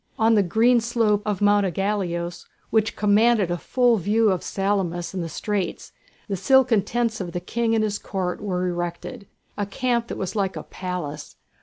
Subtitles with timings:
[0.17, 5.23] On the green slope of Mount Ægaleos, which commanded a full view of Salamis and
[5.23, 5.91] the straits,
[6.27, 9.27] the silken tents of the King and his Court were erected,
[9.59, 11.35] a camp that was like a palace.